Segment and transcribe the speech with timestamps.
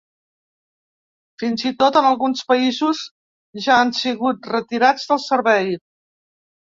[1.43, 3.03] Fins i tot, en alguns països
[3.67, 5.75] ja han sigut retirats del servei.